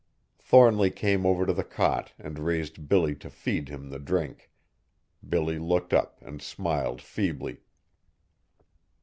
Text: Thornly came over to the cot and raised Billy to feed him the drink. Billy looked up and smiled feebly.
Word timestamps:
Thornly 0.39 0.89
came 0.89 1.27
over 1.27 1.45
to 1.45 1.53
the 1.53 1.63
cot 1.63 2.13
and 2.17 2.39
raised 2.39 2.89
Billy 2.89 3.13
to 3.17 3.29
feed 3.29 3.69
him 3.69 3.89
the 3.91 3.99
drink. 3.99 4.49
Billy 5.29 5.59
looked 5.59 5.93
up 5.93 6.17
and 6.23 6.41
smiled 6.41 7.03
feebly. 7.03 7.59